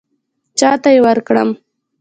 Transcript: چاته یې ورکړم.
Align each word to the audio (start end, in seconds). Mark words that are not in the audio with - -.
چاته 0.59 0.89
یې 0.95 0.99
ورکړم. 1.05 1.49